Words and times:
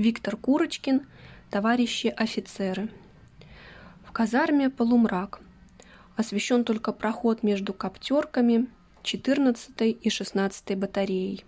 Виктор 0.00 0.38
Курочкин, 0.38 1.02
товарищи 1.50 2.06
офицеры. 2.06 2.88
В 4.02 4.12
казарме 4.12 4.70
полумрак. 4.70 5.42
Освещен 6.16 6.64
только 6.64 6.92
проход 6.92 7.42
между 7.42 7.74
коптерками 7.74 8.66
14 9.02 9.98
и 10.00 10.08
16 10.08 10.78
батареей. 10.78 11.44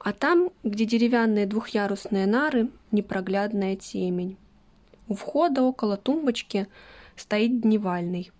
А 0.00 0.12
там, 0.12 0.50
где 0.64 0.84
деревянные 0.84 1.46
двухъярусные 1.46 2.26
нары, 2.26 2.70
непроглядная 2.90 3.76
темень. 3.76 4.36
У 5.06 5.14
входа 5.14 5.62
около 5.62 5.96
тумбочки 5.96 6.66
стоит 7.14 7.60
дневальный. 7.60 8.32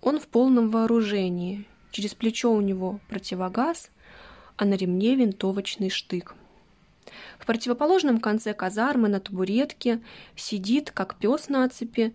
Он 0.00 0.18
в 0.18 0.26
полном 0.26 0.70
вооружении. 0.70 1.66
Через 1.90 2.14
плечо 2.14 2.50
у 2.50 2.62
него 2.62 2.98
противогаз, 3.10 3.90
а 4.56 4.64
на 4.64 4.72
ремне 4.72 5.16
винтовочный 5.16 5.90
штык. 5.90 6.34
В 7.38 7.46
противоположном 7.46 8.20
конце 8.20 8.54
казармы 8.54 9.08
на 9.08 9.20
табуретке 9.20 10.00
сидит, 10.36 10.90
как 10.90 11.16
пес 11.16 11.48
на 11.48 11.68
цепи, 11.68 12.14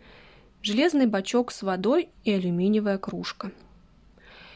железный 0.62 1.08
бачок 1.08 1.52
с 1.52 1.62
водой 1.64 2.10
и 2.24 2.32
алюминиевая 2.32 2.98
кружка. 2.98 3.52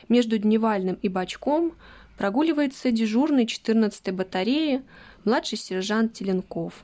Между 0.10 0.38
дневальным 0.38 0.98
и 1.02 1.10
бачком 1.10 1.74
прогуливается 2.18 2.92
дежурный 2.92 3.46
14-й 3.46 4.12
батареи 4.12 4.84
младший 5.26 5.58
сержант 5.58 6.14
Теленков. 6.14 6.84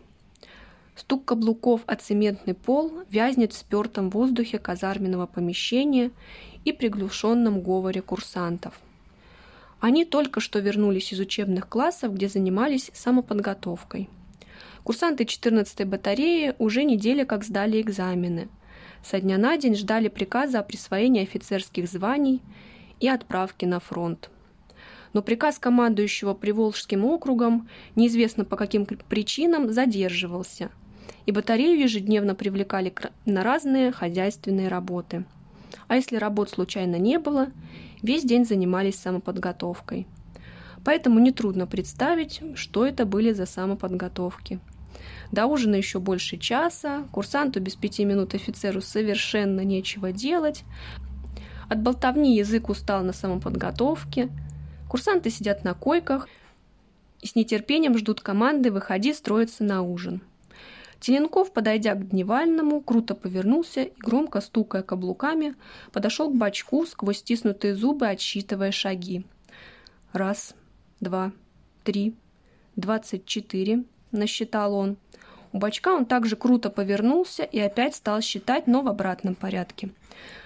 Стук 0.96 1.26
каблуков 1.26 1.82
о 1.88 1.96
цементный 1.96 2.54
пол 2.54 2.92
вязнет 3.10 3.54
в 3.54 3.58
спертом 3.58 4.10
воздухе 4.10 4.60
казарменного 4.60 5.26
помещения 5.26 6.12
и 6.66 6.72
приглушенном 6.72 7.62
говоре 7.62 8.02
курсантов– 8.02 8.80
они 9.84 10.06
только 10.06 10.40
что 10.40 10.60
вернулись 10.60 11.12
из 11.12 11.20
учебных 11.20 11.68
классов, 11.68 12.14
где 12.14 12.30
занимались 12.30 12.90
самоподготовкой. 12.94 14.10
Курсанты 14.86 15.26
14-й 15.26 15.84
батареи 15.84 16.56
уже 16.58 16.86
неделя 16.86 17.26
как 17.26 17.44
сдали 17.44 17.82
экзамены. 17.82 18.48
Со 19.04 19.20
дня 19.20 19.38
на 19.38 19.58
день 19.58 19.76
ждали 19.76 20.08
приказа 20.08 20.60
о 20.60 20.64
присвоении 20.64 21.24
офицерских 21.24 21.90
званий 21.90 22.42
и 23.02 23.10
отправке 23.10 23.68
на 23.68 23.82
фронт. 23.82 24.30
Но 25.12 25.22
приказ 25.22 25.60
командующего 25.60 26.34
Приволжским 26.34 27.04
округом 27.04 27.68
неизвестно 27.98 28.46
по 28.46 28.56
каким 28.56 28.86
причинам 28.86 29.70
задерживался, 29.70 30.72
и 31.26 31.34
батарею 31.34 31.78
ежедневно 31.78 32.36
привлекали 32.36 32.94
на 33.26 33.44
разные 33.44 33.92
хозяйственные 33.92 34.70
работы. 34.70 35.26
А 35.88 35.96
если 35.96 36.18
работ 36.18 36.50
случайно 36.50 36.98
не 36.98 37.20
было, 37.20 37.48
весь 38.02 38.24
день 38.24 38.46
занимались 38.46 39.00
самоподготовкой. 39.00 40.08
Поэтому 40.84 41.20
нетрудно 41.20 41.66
представить, 41.68 42.42
что 42.56 42.86
это 42.86 43.06
были 43.06 43.32
за 43.32 43.46
самоподготовки. 43.46 44.60
До 45.32 45.46
ужина 45.46 45.76
еще 45.76 46.00
больше 46.00 46.38
часа, 46.38 47.08
курсанту 47.12 47.60
без 47.60 47.76
пяти 47.76 48.06
минут 48.06 48.36
офицеру 48.36 48.82
совершенно 48.82 49.62
нечего 49.62 50.12
делать, 50.12 50.64
от 51.70 51.82
болтовни 51.82 52.36
язык 52.38 52.70
устал 52.70 53.04
на 53.04 53.14
самоподготовке, 53.14 54.30
курсанты 54.90 55.30
сидят 55.30 55.64
на 55.64 55.74
койках 55.74 56.28
и 57.22 57.28
с 57.28 57.36
нетерпением 57.36 57.98
ждут 57.98 58.22
команды 58.22 58.72
«Выходи 58.72 59.14
строиться 59.14 59.64
на 59.64 59.82
ужин». 59.82 60.22
Теленков, 61.04 61.52
подойдя 61.52 61.96
к 61.96 62.08
дневальному, 62.08 62.80
круто 62.80 63.14
повернулся 63.14 63.82
и, 63.82 63.94
громко 63.98 64.40
стукая 64.40 64.84
каблуками, 64.84 65.54
подошел 65.92 66.30
к 66.30 66.36
бачку, 66.38 66.86
сквозь 66.86 67.18
стиснутые 67.18 67.76
зубы 67.76 68.08
отсчитывая 68.08 68.72
шаги. 68.72 69.26
Раз, 70.14 70.56
два, 71.02 71.34
три, 71.84 72.16
двадцать 72.78 73.26
четыре, 73.26 73.84
насчитал 74.14 74.76
он. 74.76 74.96
У 75.52 75.58
бачка 75.58 75.94
он 75.94 76.06
также 76.06 76.38
круто 76.38 76.70
повернулся 76.70 77.44
и 77.44 77.60
опять 77.60 77.96
стал 77.96 78.22
считать, 78.22 78.66
но 78.66 78.82
в 78.82 78.88
обратном 78.88 79.36
порядке. 79.36 79.90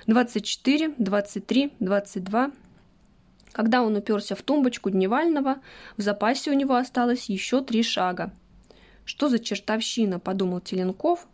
Двадцать 0.07 0.45
четыре, 0.45 0.91
двадцать 0.97 1.45
три, 1.45 1.71
двадцать 1.79 2.23
два. 2.23 2.49
Когда 3.51 3.83
он 3.83 3.95
уперся 3.95 4.33
в 4.33 4.41
тумбочку 4.41 4.89
дневального, 4.89 5.57
в 5.97 6.01
запасе 6.01 6.49
у 6.49 6.55
него 6.55 6.77
осталось 6.77 7.29
еще 7.29 7.63
три 7.63 7.83
шага– 7.83 8.31
что 9.07 9.29
за 9.29 9.39
чертовщина, 9.39 10.19
подумал 10.19 10.59
Теленков 10.59 11.27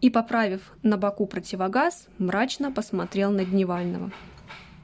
и, 0.00 0.10
поправив 0.10 0.72
на 0.82 0.96
боку 0.96 1.26
противогаз, 1.26 2.08
мрачно 2.18 2.72
посмотрел 2.72 3.30
на 3.30 3.44
Дневального. 3.44 4.10